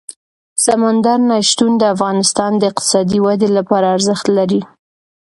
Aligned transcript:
سمندر 0.65 1.19
نه 1.29 1.37
شتون 1.49 1.71
د 1.77 1.83
افغانستان 1.95 2.51
د 2.57 2.63
اقتصادي 2.71 3.19
ودې 3.25 3.49
لپاره 3.57 3.85
ارزښت 3.95 4.27
لري. 4.37 4.61